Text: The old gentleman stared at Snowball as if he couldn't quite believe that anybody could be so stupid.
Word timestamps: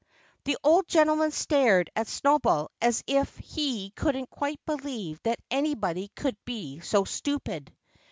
The 0.45 0.57
old 0.63 0.87
gentleman 0.87 1.29
stared 1.29 1.91
at 1.95 2.07
Snowball 2.07 2.71
as 2.81 3.03
if 3.05 3.37
he 3.37 3.91
couldn't 3.91 4.31
quite 4.31 4.59
believe 4.65 5.21
that 5.21 5.39
anybody 5.51 6.09
could 6.15 6.37
be 6.43 6.79
so 6.79 7.03
stupid. 7.03 7.71